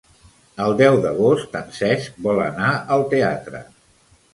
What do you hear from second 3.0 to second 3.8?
teatre.